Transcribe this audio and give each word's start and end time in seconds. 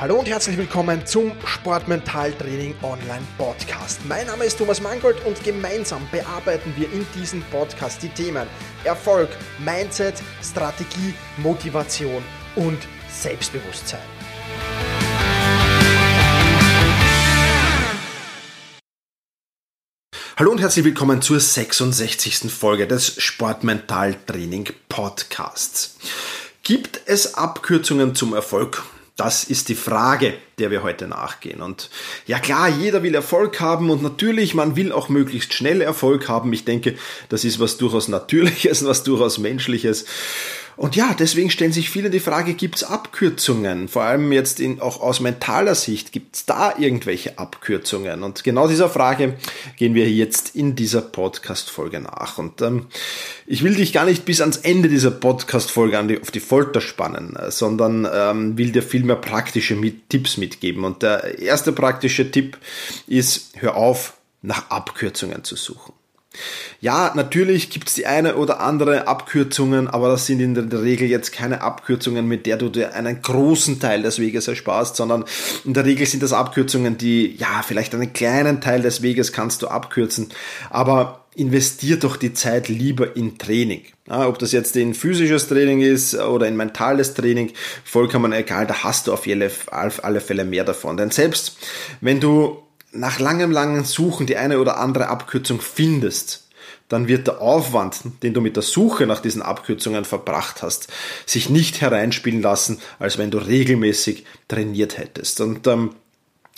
Hallo 0.00 0.20
und 0.20 0.28
herzlich 0.28 0.56
willkommen 0.56 1.04
zum 1.06 1.32
Sportmentaltraining 1.44 2.72
Online 2.82 3.26
Podcast. 3.36 3.98
Mein 4.06 4.28
Name 4.28 4.44
ist 4.44 4.56
Thomas 4.56 4.80
Mangold 4.80 5.16
und 5.26 5.42
gemeinsam 5.42 6.06
bearbeiten 6.12 6.72
wir 6.76 6.88
in 6.92 7.04
diesem 7.16 7.42
Podcast 7.50 8.00
die 8.00 8.08
Themen 8.08 8.46
Erfolg, 8.84 9.28
Mindset, 9.58 10.22
Strategie, 10.40 11.14
Motivation 11.38 12.22
und 12.54 12.78
Selbstbewusstsein. 13.10 13.98
Hallo 20.36 20.52
und 20.52 20.60
herzlich 20.60 20.84
willkommen 20.84 21.22
zur 21.22 21.40
66. 21.40 22.52
Folge 22.52 22.86
des 22.86 23.20
Sportmentaltraining 23.20 24.68
Podcasts. 24.88 25.98
Gibt 26.62 27.00
es 27.06 27.34
Abkürzungen 27.34 28.14
zum 28.14 28.32
Erfolg? 28.32 28.84
Das 29.18 29.42
ist 29.42 29.68
die 29.68 29.74
Frage, 29.74 30.34
der 30.60 30.70
wir 30.70 30.84
heute 30.84 31.08
nachgehen. 31.08 31.60
Und 31.60 31.90
ja 32.28 32.38
klar, 32.38 32.68
jeder 32.68 33.02
will 33.02 33.16
Erfolg 33.16 33.58
haben 33.58 33.90
und 33.90 34.00
natürlich, 34.00 34.54
man 34.54 34.76
will 34.76 34.92
auch 34.92 35.08
möglichst 35.08 35.54
schnell 35.54 35.80
Erfolg 35.80 36.28
haben. 36.28 36.52
Ich 36.52 36.64
denke, 36.64 36.94
das 37.28 37.44
ist 37.44 37.58
was 37.58 37.78
durchaus 37.78 38.06
Natürliches, 38.06 38.84
was 38.86 39.02
durchaus 39.02 39.38
Menschliches. 39.38 40.04
Und 40.76 40.94
ja, 40.94 41.16
deswegen 41.18 41.50
stellen 41.50 41.72
sich 41.72 41.90
viele 41.90 42.10
die 42.10 42.20
Frage, 42.20 42.54
gibt 42.54 42.76
es 42.76 42.84
Abkürzungen? 42.84 43.88
Vor 43.88 44.04
allem 44.04 44.30
jetzt 44.30 44.60
in, 44.60 44.80
auch 44.80 45.00
aus 45.00 45.18
mentaler 45.18 45.74
Sicht, 45.74 46.12
gibt 46.12 46.36
es 46.36 46.46
da 46.46 46.78
irgendwelche 46.78 47.40
Abkürzungen? 47.40 48.22
Und 48.22 48.44
genau 48.44 48.68
dieser 48.68 48.88
Frage 48.88 49.34
gehen 49.76 49.94
wir 49.94 50.08
jetzt 50.08 50.54
in 50.54 50.76
dieser 50.76 51.00
Podcast-Folge 51.00 51.98
nach. 51.98 52.38
Und 52.38 52.62
ähm, 52.62 52.86
ich 53.50 53.64
will 53.64 53.74
dich 53.74 53.94
gar 53.94 54.04
nicht 54.04 54.26
bis 54.26 54.42
ans 54.42 54.58
Ende 54.58 54.90
dieser 54.90 55.10
Podcast-Folge 55.10 56.20
auf 56.20 56.30
die 56.30 56.40
Folter 56.40 56.82
spannen, 56.82 57.34
äh, 57.34 57.50
sondern 57.50 58.06
ähm, 58.12 58.58
will 58.58 58.72
dir 58.72 58.82
viel 58.82 59.04
mehr 59.04 59.16
praktische 59.16 59.74
mit, 59.74 60.10
Tipps 60.10 60.36
mitgeben. 60.36 60.84
Und 60.84 61.02
der 61.02 61.38
erste 61.38 61.72
praktische 61.72 62.30
Tipp 62.30 62.58
ist, 63.06 63.52
hör 63.56 63.76
auf, 63.76 64.18
nach 64.42 64.68
Abkürzungen 64.70 65.44
zu 65.44 65.56
suchen. 65.56 65.94
Ja, 66.80 67.12
natürlich 67.16 67.70
gibt 67.70 67.88
es 67.88 67.94
die 67.94 68.06
eine 68.06 68.36
oder 68.36 68.60
andere 68.60 69.08
Abkürzungen, 69.08 69.88
aber 69.88 70.08
das 70.10 70.26
sind 70.26 70.40
in 70.40 70.54
der 70.54 70.82
Regel 70.82 71.08
jetzt 71.08 71.32
keine 71.32 71.62
Abkürzungen, 71.62 72.28
mit 72.28 72.44
der 72.44 72.58
du 72.58 72.68
dir 72.68 72.94
einen 72.94 73.22
großen 73.22 73.80
Teil 73.80 74.02
des 74.02 74.20
Weges 74.20 74.46
ersparst, 74.46 74.94
sondern 74.94 75.24
in 75.64 75.72
der 75.72 75.86
Regel 75.86 76.06
sind 76.06 76.22
das 76.22 76.34
Abkürzungen, 76.34 76.98
die, 76.98 77.34
ja, 77.34 77.62
vielleicht 77.66 77.94
einen 77.94 78.12
kleinen 78.12 78.60
Teil 78.60 78.82
des 78.82 79.02
Weges 79.02 79.32
kannst 79.32 79.62
du 79.62 79.68
abkürzen, 79.68 80.28
aber 80.70 81.24
investier 81.38 81.98
doch 81.98 82.16
die 82.16 82.34
Zeit 82.34 82.68
lieber 82.68 83.16
in 83.16 83.38
Training. 83.38 83.82
Ja, 84.08 84.26
ob 84.26 84.38
das 84.38 84.52
jetzt 84.52 84.76
in 84.76 84.92
physisches 84.92 85.48
Training 85.48 85.80
ist 85.80 86.14
oder 86.14 86.48
in 86.48 86.56
mentales 86.56 87.14
Training, 87.14 87.52
vollkommen 87.84 88.32
egal, 88.32 88.66
da 88.66 88.82
hast 88.82 89.06
du 89.06 89.12
auf 89.12 89.26
alle, 89.26 89.50
auf 89.70 90.04
alle 90.04 90.20
Fälle 90.20 90.44
mehr 90.44 90.64
davon. 90.64 90.96
Denn 90.96 91.10
selbst 91.10 91.56
wenn 92.00 92.20
du 92.20 92.62
nach 92.90 93.20
langem, 93.20 93.52
langen 93.52 93.84
Suchen 93.84 94.26
die 94.26 94.36
eine 94.36 94.58
oder 94.58 94.78
andere 94.78 95.08
Abkürzung 95.08 95.60
findest, 95.60 96.48
dann 96.88 97.06
wird 97.06 97.26
der 97.26 97.40
Aufwand, 97.40 98.00
den 98.22 98.34
du 98.34 98.40
mit 98.40 98.56
der 98.56 98.62
Suche 98.62 99.06
nach 99.06 99.20
diesen 99.20 99.42
Abkürzungen 99.42 100.04
verbracht 100.04 100.62
hast, 100.62 100.88
sich 101.26 101.50
nicht 101.50 101.80
hereinspielen 101.80 102.42
lassen, 102.42 102.80
als 102.98 103.18
wenn 103.18 103.30
du 103.30 103.38
regelmäßig 103.38 104.24
trainiert 104.48 104.98
hättest. 104.98 105.40
Und 105.40 105.66
ähm, 105.66 105.90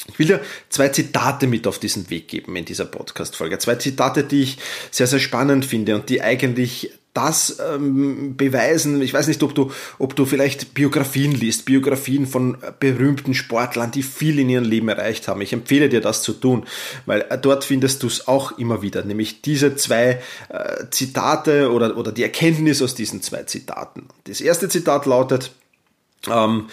ich 0.08 0.18
will 0.18 0.26
dir 0.26 0.40
zwei 0.70 0.88
Zitate 0.88 1.46
mit 1.46 1.66
auf 1.66 1.78
diesen 1.78 2.08
Weg 2.10 2.28
geben 2.28 2.56
in 2.56 2.64
dieser 2.64 2.86
Podcast-Folge. 2.86 3.58
Zwei 3.58 3.74
Zitate, 3.76 4.24
die 4.24 4.42
ich 4.42 4.58
sehr, 4.90 5.06
sehr 5.06 5.18
spannend 5.20 5.64
finde 5.64 5.94
und 5.94 6.08
die 6.08 6.22
eigentlich 6.22 6.92
das 7.12 7.58
ähm, 7.58 8.36
beweisen. 8.36 9.02
Ich 9.02 9.12
weiß 9.12 9.26
nicht, 9.26 9.42
ob 9.42 9.54
du, 9.54 9.72
ob 9.98 10.14
du 10.14 10.26
vielleicht 10.26 10.74
Biografien 10.74 11.32
liest, 11.32 11.64
Biografien 11.64 12.26
von 12.26 12.56
berühmten 12.78 13.34
Sportlern, 13.34 13.90
die 13.90 14.04
viel 14.04 14.38
in 14.38 14.48
ihrem 14.48 14.64
Leben 14.64 14.88
erreicht 14.88 15.26
haben. 15.26 15.40
Ich 15.40 15.52
empfehle 15.52 15.88
dir 15.88 16.00
das 16.00 16.22
zu 16.22 16.32
tun, 16.32 16.66
weil 17.06 17.22
äh, 17.28 17.36
dort 17.36 17.64
findest 17.64 18.04
du 18.04 18.06
es 18.06 18.28
auch 18.28 18.58
immer 18.58 18.80
wieder, 18.80 19.04
nämlich 19.04 19.42
diese 19.42 19.74
zwei 19.74 20.22
äh, 20.50 20.84
Zitate 20.90 21.72
oder, 21.72 21.96
oder 21.96 22.12
die 22.12 22.22
Erkenntnis 22.22 22.80
aus 22.80 22.94
diesen 22.94 23.22
zwei 23.22 23.42
Zitaten. 23.42 24.06
Das 24.24 24.40
erste 24.40 24.68
Zitat 24.68 25.04
lautet, 25.06 25.50
ähm, 26.28 26.68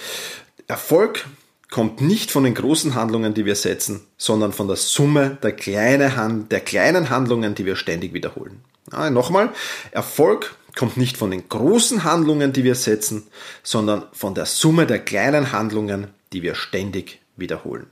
Erfolg 0.67 1.25
kommt 1.69 2.01
nicht 2.01 2.31
von 2.31 2.43
den 2.43 2.53
großen 2.53 2.95
Handlungen, 2.95 3.33
die 3.33 3.45
wir 3.45 3.55
setzen, 3.55 4.01
sondern 4.17 4.53
von 4.53 4.67
der 4.67 4.77
Summe 4.77 5.37
der, 5.43 5.51
kleine 5.51 6.15
Hand, 6.15 6.51
der 6.51 6.61
kleinen 6.61 7.09
Handlungen, 7.09 7.55
die 7.55 7.65
wir 7.65 7.75
ständig 7.75 8.13
wiederholen. 8.13 8.61
Ja, 8.91 9.09
Nochmal, 9.09 9.51
Erfolg 9.91 10.55
kommt 10.75 10.95
nicht 10.95 11.17
von 11.17 11.31
den 11.31 11.49
großen 11.49 12.03
Handlungen, 12.03 12.53
die 12.53 12.63
wir 12.63 12.75
setzen, 12.75 13.27
sondern 13.63 14.03
von 14.13 14.33
der 14.33 14.45
Summe 14.45 14.85
der 14.85 14.99
kleinen 14.99 15.51
Handlungen, 15.51 16.07
die 16.31 16.41
wir 16.41 16.55
ständig 16.55 17.19
wiederholen. 17.35 17.87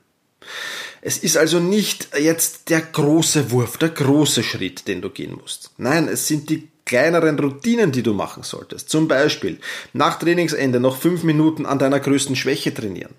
Es 1.01 1.17
ist 1.17 1.37
also 1.37 1.59
nicht 1.59 2.09
jetzt 2.17 2.69
der 2.69 2.81
große 2.81 3.51
Wurf, 3.51 3.77
der 3.77 3.89
große 3.89 4.43
Schritt, 4.43 4.87
den 4.87 5.01
du 5.01 5.09
gehen 5.09 5.35
musst. 5.39 5.71
Nein, 5.77 6.07
es 6.07 6.27
sind 6.27 6.49
die 6.49 6.69
kleineren 6.85 7.37
Routinen, 7.37 7.91
die 7.91 8.03
du 8.03 8.13
machen 8.13 8.43
solltest. 8.43 8.89
Zum 8.89 9.07
Beispiel 9.07 9.59
nach 9.93 10.19
Trainingsende 10.19 10.79
noch 10.79 10.97
fünf 10.97 11.23
Minuten 11.23 11.65
an 11.65 11.79
deiner 11.79 11.99
größten 11.99 12.35
Schwäche 12.35 12.73
trainieren. 12.73 13.13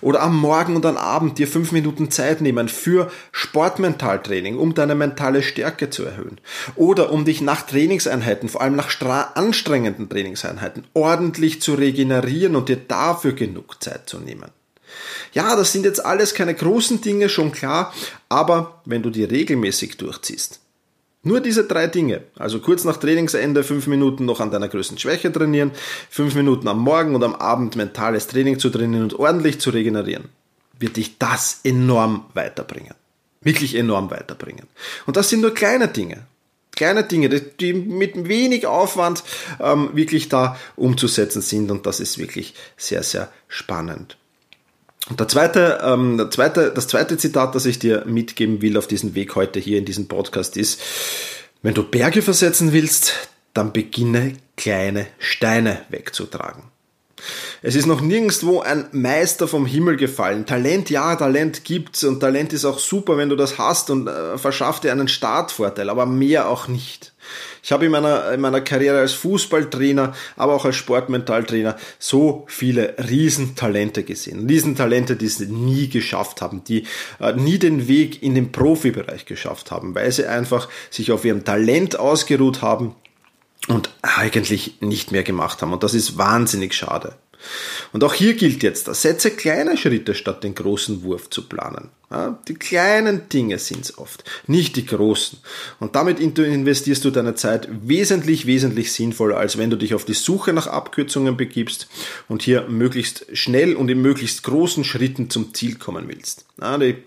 Oder 0.00 0.22
am 0.22 0.36
Morgen 0.36 0.76
und 0.76 0.86
am 0.86 0.96
Abend 0.96 1.38
dir 1.38 1.48
fünf 1.48 1.72
Minuten 1.72 2.10
Zeit 2.10 2.40
nehmen 2.40 2.68
für 2.68 3.10
Sportmentaltraining, 3.32 4.58
um 4.58 4.74
deine 4.74 4.94
mentale 4.94 5.42
Stärke 5.42 5.90
zu 5.90 6.04
erhöhen. 6.04 6.40
Oder 6.74 7.10
um 7.12 7.24
dich 7.24 7.40
nach 7.40 7.62
Trainingseinheiten, 7.62 8.48
vor 8.48 8.60
allem 8.60 8.76
nach 8.76 8.90
anstrengenden 9.34 10.08
Trainingseinheiten, 10.08 10.84
ordentlich 10.94 11.62
zu 11.62 11.74
regenerieren 11.74 12.56
und 12.56 12.68
dir 12.68 12.76
dafür 12.76 13.32
genug 13.32 13.82
Zeit 13.82 14.08
zu 14.08 14.18
nehmen. 14.18 14.50
Ja, 15.32 15.56
das 15.56 15.72
sind 15.72 15.84
jetzt 15.84 16.04
alles 16.04 16.34
keine 16.34 16.54
großen 16.54 17.00
Dinge, 17.00 17.28
schon 17.28 17.52
klar, 17.52 17.92
aber 18.28 18.80
wenn 18.84 19.02
du 19.02 19.10
die 19.10 19.24
regelmäßig 19.24 19.96
durchziehst, 19.96 20.60
nur 21.26 21.40
diese 21.40 21.64
drei 21.64 21.88
Dinge. 21.88 22.22
Also 22.36 22.60
kurz 22.60 22.84
nach 22.84 22.98
Trainingsende 22.98 23.64
fünf 23.64 23.88
Minuten 23.88 24.24
noch 24.24 24.38
an 24.40 24.52
deiner 24.52 24.68
größten 24.68 24.96
Schwäche 24.96 25.32
trainieren, 25.32 25.72
fünf 26.08 26.36
Minuten 26.36 26.68
am 26.68 26.78
Morgen 26.78 27.14
und 27.16 27.24
am 27.24 27.34
Abend 27.34 27.74
mentales 27.74 28.28
Training 28.28 28.60
zu 28.60 28.70
trainieren 28.70 29.02
und 29.02 29.18
ordentlich 29.18 29.60
zu 29.60 29.70
regenerieren, 29.70 30.28
wird 30.78 30.96
dich 30.96 31.18
das 31.18 31.60
enorm 31.64 32.26
weiterbringen. 32.34 32.94
Wirklich 33.40 33.74
enorm 33.74 34.10
weiterbringen. 34.10 34.66
Und 35.06 35.16
das 35.16 35.28
sind 35.28 35.40
nur 35.40 35.52
kleine 35.52 35.88
Dinge. 35.88 36.26
Kleine 36.76 37.02
Dinge, 37.04 37.28
die 37.28 37.72
mit 37.72 38.28
wenig 38.28 38.66
Aufwand 38.66 39.24
ähm, 39.58 39.90
wirklich 39.94 40.28
da 40.28 40.56
umzusetzen 40.76 41.42
sind 41.42 41.70
und 41.72 41.86
das 41.86 42.00
ist 42.00 42.18
wirklich 42.18 42.54
sehr, 42.76 43.02
sehr 43.02 43.32
spannend. 43.48 44.16
Und 45.08 45.20
der 45.20 45.28
zweite, 45.28 45.80
ähm, 45.82 46.16
der 46.16 46.30
zweite, 46.30 46.72
das 46.72 46.88
zweite 46.88 47.16
Zitat, 47.16 47.54
das 47.54 47.66
ich 47.66 47.78
dir 47.78 48.04
mitgeben 48.06 48.60
will 48.60 48.76
auf 48.76 48.86
diesem 48.86 49.14
Weg 49.14 49.36
heute 49.36 49.60
hier 49.60 49.78
in 49.78 49.84
diesem 49.84 50.08
Podcast 50.08 50.56
ist, 50.56 50.80
wenn 51.62 51.74
du 51.74 51.84
Berge 51.84 52.22
versetzen 52.22 52.72
willst, 52.72 53.28
dann 53.54 53.72
beginne 53.72 54.34
kleine 54.56 55.06
Steine 55.18 55.80
wegzutragen. 55.88 56.64
Es 57.62 57.74
ist 57.74 57.86
noch 57.86 58.00
nirgendwo 58.00 58.60
ein 58.60 58.88
Meister 58.92 59.48
vom 59.48 59.66
Himmel 59.66 59.96
gefallen. 59.96 60.46
Talent, 60.46 60.90
ja, 60.90 61.16
Talent 61.16 61.64
gibt's 61.64 62.04
und 62.04 62.20
Talent 62.20 62.52
ist 62.52 62.64
auch 62.64 62.78
super, 62.78 63.16
wenn 63.16 63.30
du 63.30 63.36
das 63.36 63.58
hast 63.58 63.90
und 63.90 64.06
äh, 64.06 64.38
verschafft 64.38 64.84
dir 64.84 64.92
einen 64.92 65.08
Startvorteil, 65.08 65.88
aber 65.88 66.06
mehr 66.06 66.48
auch 66.48 66.68
nicht. 66.68 67.12
Ich 67.62 67.72
habe 67.72 67.86
in 67.86 67.90
meiner, 67.90 68.30
in 68.32 68.40
meiner 68.40 68.60
Karriere 68.60 69.00
als 69.00 69.14
Fußballtrainer, 69.14 70.14
aber 70.36 70.54
auch 70.54 70.64
als 70.64 70.76
Sportmentaltrainer 70.76 71.76
so 71.98 72.44
viele 72.48 72.94
Riesentalente 72.98 74.04
gesehen. 74.04 74.46
Riesentalente, 74.46 75.16
die 75.16 75.26
es 75.26 75.40
nie 75.40 75.88
geschafft 75.88 76.42
haben, 76.42 76.62
die 76.62 76.84
äh, 77.18 77.32
nie 77.32 77.58
den 77.58 77.88
Weg 77.88 78.22
in 78.22 78.34
den 78.34 78.52
Profibereich 78.52 79.24
geschafft 79.26 79.70
haben, 79.70 79.94
weil 79.94 80.12
sie 80.12 80.26
einfach 80.26 80.68
sich 80.90 81.10
auf 81.10 81.24
ihrem 81.24 81.44
Talent 81.44 81.98
ausgeruht 81.98 82.62
haben 82.62 82.94
und 83.68 83.90
eigentlich 84.02 84.80
nicht 84.80 85.12
mehr 85.12 85.22
gemacht 85.22 85.62
haben. 85.62 85.72
Und 85.72 85.82
das 85.82 85.94
ist 85.94 86.18
wahnsinnig 86.18 86.74
schade. 86.74 87.16
Und 87.92 88.04
auch 88.04 88.14
hier 88.14 88.34
gilt 88.34 88.62
jetzt, 88.62 88.92
setze 88.94 89.30
kleine 89.30 89.76
Schritte 89.76 90.14
statt 90.14 90.44
den 90.44 90.54
großen 90.54 91.02
Wurf 91.02 91.30
zu 91.30 91.46
planen. 91.46 91.90
Die 92.46 92.54
kleinen 92.54 93.28
Dinge 93.28 93.58
sind 93.58 93.84
es 93.84 93.98
oft, 93.98 94.22
nicht 94.46 94.76
die 94.76 94.86
großen. 94.86 95.40
Und 95.80 95.96
damit 95.96 96.20
investierst 96.20 97.04
du 97.04 97.10
deine 97.10 97.34
Zeit 97.34 97.68
wesentlich, 97.82 98.46
wesentlich 98.46 98.92
sinnvoller, 98.92 99.38
als 99.38 99.58
wenn 99.58 99.70
du 99.70 99.76
dich 99.76 99.92
auf 99.92 100.04
die 100.04 100.14
Suche 100.14 100.52
nach 100.52 100.68
Abkürzungen 100.68 101.36
begibst 101.36 101.88
und 102.28 102.42
hier 102.42 102.68
möglichst 102.68 103.26
schnell 103.36 103.74
und 103.74 103.90
in 103.90 104.00
möglichst 104.02 104.44
großen 104.44 104.84
Schritten 104.84 105.30
zum 105.30 105.52
Ziel 105.52 105.78
kommen 105.78 106.06
willst. 106.06 106.46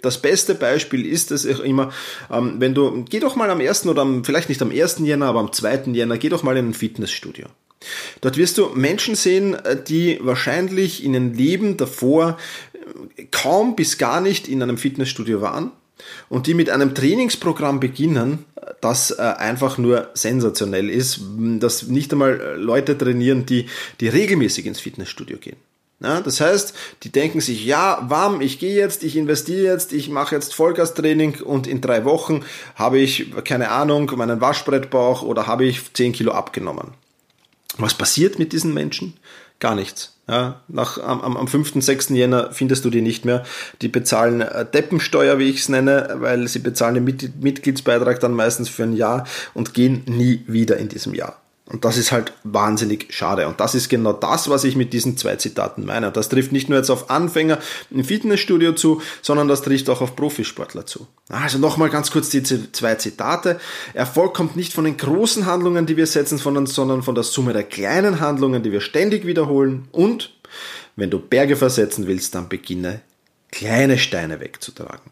Das 0.01 0.21
beste 0.21 0.53
Beispiel 0.53 1.05
ist 1.05 1.31
es 1.31 1.45
immer, 1.45 1.93
ähm, 2.29 2.55
wenn 2.59 2.75
du, 2.75 3.05
geh 3.09 3.19
doch 3.19 3.35
mal 3.35 3.49
am 3.49 3.61
ersten 3.61 3.87
oder 3.87 4.01
am, 4.01 4.25
vielleicht 4.25 4.49
nicht 4.49 4.61
am 4.61 4.71
ersten 4.71 5.05
Jänner, 5.05 5.27
aber 5.27 5.39
am 5.39 5.53
zweiten 5.53 5.95
Jänner, 5.95 6.17
geh 6.17 6.29
doch 6.29 6.43
mal 6.43 6.57
in 6.57 6.69
ein 6.69 6.73
Fitnessstudio. 6.73 7.47
Dort 8.21 8.37
wirst 8.37 8.57
du 8.57 8.69
Menschen 8.75 9.15
sehen, 9.15 9.53
äh, 9.55 9.81
die 9.81 10.19
wahrscheinlich 10.21 11.03
in 11.03 11.13
ihrem 11.13 11.33
Leben 11.33 11.77
davor 11.77 12.37
äh, 13.17 13.25
kaum 13.31 13.75
bis 13.75 13.97
gar 13.97 14.21
nicht 14.21 14.47
in 14.47 14.61
einem 14.61 14.77
Fitnessstudio 14.77 15.41
waren 15.41 15.71
und 16.29 16.47
die 16.47 16.53
mit 16.53 16.69
einem 16.69 16.95
Trainingsprogramm 16.95 17.79
beginnen, 17.79 18.45
das 18.81 19.11
äh, 19.11 19.21
einfach 19.21 19.77
nur 19.77 20.09
sensationell 20.13 20.89
ist, 20.89 21.21
dass 21.59 21.83
nicht 21.83 22.11
einmal 22.11 22.57
Leute 22.57 22.97
trainieren, 22.97 23.45
die, 23.45 23.67
die 23.99 24.07
regelmäßig 24.07 24.65
ins 24.65 24.79
Fitnessstudio 24.79 25.37
gehen. 25.37 25.57
Ja, 26.01 26.21
das 26.21 26.39
heißt, 26.39 26.73
die 27.03 27.11
denken 27.11 27.41
sich, 27.41 27.65
ja, 27.65 28.05
warm, 28.07 28.39
ich 28.39 28.57
gehe 28.57 28.75
jetzt, 28.75 29.03
ich 29.03 29.17
investiere 29.17 29.73
jetzt, 29.73 29.91
ich 29.91 30.07
mache 30.07 30.33
jetzt 30.33 30.53
Vollgastraining 30.55 31.41
und 31.41 31.67
in 31.67 31.81
drei 31.81 32.05
Wochen 32.05 32.45
habe 32.75 32.99
ich, 32.99 33.33
keine 33.43 33.69
Ahnung, 33.69 34.09
meinen 34.15 34.39
Waschbrettbauch 34.39 35.23
oder 35.23 35.45
habe 35.45 35.65
ich 35.65 35.93
10 35.93 36.13
Kilo 36.13 36.31
abgenommen. 36.31 36.93
Was 37.79 37.93
passiert 37.93 38.39
mit 38.39 38.53
diesen 38.53 38.73
Menschen? 38.73 39.13
Gar 39.59 39.75
nichts. 39.75 40.15
Ja, 40.27 40.61
nach, 40.67 40.99
am, 40.99 41.35
am 41.35 41.47
5., 41.47 41.81
6. 41.83 42.09
Jänner 42.09 42.51
findest 42.51 42.85
du 42.85 42.89
die 42.89 43.01
nicht 43.01 43.25
mehr. 43.25 43.43
Die 43.81 43.87
bezahlen 43.87 44.41
äh, 44.41 44.65
Deppensteuer, 44.65 45.39
wie 45.39 45.49
ich 45.49 45.61
es 45.61 45.69
nenne, 45.69 46.17
weil 46.19 46.47
sie 46.47 46.59
bezahlen 46.59 47.05
den 47.05 47.33
Mitgliedsbeitrag 47.39 48.19
dann 48.19 48.33
meistens 48.33 48.69
für 48.69 48.83
ein 48.83 48.93
Jahr 48.93 49.25
und 49.53 49.73
gehen 49.73 50.03
nie 50.05 50.43
wieder 50.45 50.77
in 50.77 50.87
diesem 50.87 51.15
Jahr. 51.15 51.41
Und 51.71 51.85
das 51.85 51.97
ist 51.97 52.11
halt 52.11 52.33
wahnsinnig 52.43 53.13
schade. 53.13 53.47
Und 53.47 53.59
das 53.59 53.75
ist 53.75 53.89
genau 53.89 54.11
das, 54.11 54.49
was 54.49 54.63
ich 54.63 54.75
mit 54.75 54.91
diesen 54.91 55.17
zwei 55.17 55.35
Zitaten 55.35 55.85
meine. 55.85 56.07
Und 56.07 56.17
das 56.17 56.27
trifft 56.27 56.51
nicht 56.51 56.67
nur 56.67 56.79
jetzt 56.79 56.89
auf 56.89 57.11
Anfänger 57.11 57.59
im 57.91 58.03
Fitnessstudio 58.03 58.73
zu, 58.73 59.01
sondern 59.21 59.47
das 59.47 59.61
trifft 59.61 59.87
auch 59.89 60.01
auf 60.01 60.15
Profisportler 60.15 60.87
zu. 60.87 61.07
Also 61.29 61.59
nochmal 61.59 61.89
ganz 61.89 62.09
kurz 62.09 62.29
diese 62.29 62.71
zwei 62.71 62.95
Zitate. 62.95 63.59
Erfolg 63.93 64.33
kommt 64.33 64.55
nicht 64.55 64.73
von 64.73 64.83
den 64.83 64.97
großen 64.97 65.45
Handlungen, 65.45 65.85
die 65.85 65.95
wir 65.95 66.07
setzen, 66.07 66.39
sondern 66.39 67.03
von 67.03 67.15
der 67.15 67.23
Summe 67.23 67.53
der 67.53 67.63
kleinen 67.63 68.19
Handlungen, 68.19 68.63
die 68.63 68.71
wir 68.71 68.81
ständig 68.81 69.27
wiederholen. 69.27 69.87
Und 69.91 70.33
wenn 70.95 71.11
du 71.11 71.19
Berge 71.19 71.55
versetzen 71.55 72.07
willst, 72.07 72.33
dann 72.33 72.49
beginne 72.49 73.01
kleine 73.51 73.99
Steine 73.99 74.39
wegzutragen. 74.39 75.11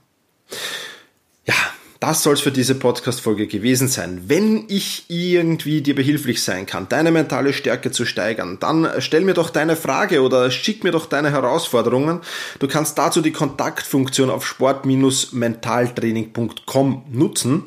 Das 2.00 2.22
soll 2.22 2.36
es 2.36 2.42
für 2.42 2.52
diese 2.52 2.76
Podcast-Folge 2.76 3.48
gewesen 3.48 3.88
sein. 3.88 4.26
Wenn 4.28 4.66
ich 4.68 5.06
irgendwie 5.08 5.82
dir 5.82 5.96
behilflich 5.96 6.44
sein 6.44 6.68
kann, 6.68 6.88
deine 6.88 7.12
mentale 7.12 7.54
Stärke 7.54 7.90
zu 7.90 8.06
steigern, 8.06 8.60
dann 8.60 8.88
stell 9.00 9.22
mir 9.22 9.34
doch 9.34 9.50
deine 9.50 9.76
Frage 9.76 10.22
oder 10.22 10.52
schick 10.52 10.84
mir 10.84 10.92
doch 10.92 11.08
deine 11.08 11.32
Herausforderungen. 11.32 12.22
Du 12.60 12.68
kannst 12.68 13.00
dazu 13.00 13.22
die 13.22 13.32
Kontaktfunktion 13.32 14.30
auf 14.30 14.46
sport-mentaltraining.com 14.46 17.06
nutzen. 17.10 17.64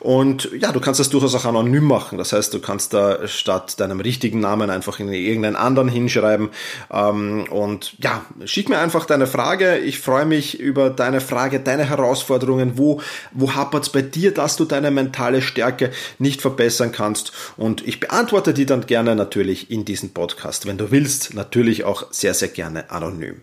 Und 0.00 0.48
ja, 0.58 0.72
du 0.72 0.80
kannst 0.80 1.00
das 1.00 1.10
durchaus 1.10 1.34
auch 1.34 1.44
anonym 1.44 1.84
machen. 1.84 2.16
Das 2.16 2.32
heißt, 2.32 2.54
du 2.54 2.60
kannst 2.60 2.94
da 2.94 3.28
statt 3.28 3.78
deinem 3.80 4.00
richtigen 4.00 4.40
Namen 4.40 4.70
einfach 4.70 4.98
in 4.98 5.12
irgendeinen 5.12 5.56
anderen 5.56 5.90
hinschreiben. 5.90 6.48
Ähm, 6.90 7.44
und 7.50 7.96
ja, 7.98 8.24
schick 8.46 8.70
mir 8.70 8.78
einfach 8.78 9.04
deine 9.04 9.26
Frage. 9.26 9.76
Ich 9.76 10.00
freue 10.00 10.24
mich 10.24 10.58
über 10.58 10.88
deine 10.88 11.20
Frage, 11.20 11.60
deine 11.60 11.84
Herausforderungen. 11.84 12.78
Wo, 12.78 13.02
wo 13.32 13.52
hapert 13.74 13.86
es 13.86 13.92
bei 13.92 14.02
dir, 14.02 14.32
dass 14.32 14.56
du 14.56 14.64
deine 14.64 14.90
mentale 14.90 15.42
Stärke 15.42 15.90
nicht 16.18 16.40
verbessern 16.40 16.92
kannst? 16.92 17.32
Und 17.56 17.86
ich 17.86 17.98
beantworte 17.98 18.54
die 18.54 18.66
dann 18.66 18.86
gerne 18.86 19.16
natürlich 19.16 19.70
in 19.70 19.84
diesem 19.84 20.10
Podcast. 20.10 20.66
Wenn 20.66 20.78
du 20.78 20.90
willst, 20.90 21.34
natürlich 21.34 21.84
auch 21.84 22.12
sehr, 22.12 22.34
sehr 22.34 22.48
gerne 22.48 22.90
anonym. 22.90 23.40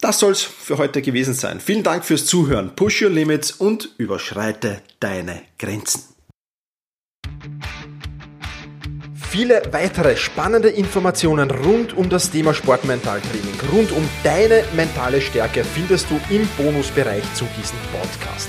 Das 0.00 0.20
soll's 0.20 0.42
für 0.42 0.78
heute 0.78 1.02
gewesen 1.02 1.34
sein. 1.34 1.60
Vielen 1.60 1.82
Dank 1.82 2.04
fürs 2.04 2.24
Zuhören. 2.24 2.74
Push 2.74 3.02
your 3.02 3.10
limits 3.10 3.50
und 3.50 3.90
überschreite 3.98 4.80
deine 5.00 5.42
Grenzen. 5.58 6.04
Viele 9.14 9.60
weitere 9.72 10.16
spannende 10.16 10.70
Informationen 10.70 11.50
rund 11.50 11.94
um 11.94 12.08
das 12.08 12.30
Thema 12.30 12.54
Sportmentaltraining, 12.54 13.60
rund 13.72 13.92
um 13.92 14.08
deine 14.24 14.64
mentale 14.74 15.20
Stärke 15.20 15.64
findest 15.64 16.06
du 16.08 16.18
im 16.34 16.48
Bonusbereich 16.56 17.22
zu 17.34 17.44
diesem 17.56 17.78
Podcast. 17.92 18.48